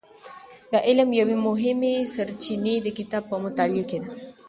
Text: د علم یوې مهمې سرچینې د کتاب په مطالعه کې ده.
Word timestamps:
د 0.71 0.73
علم 0.87 1.09
یوې 1.19 1.35
مهمې 1.47 1.95
سرچینې 2.13 2.75
د 2.81 2.87
کتاب 2.97 3.23
په 3.31 3.35
مطالعه 3.45 3.83
کې 3.89 3.97
ده. 4.03 4.11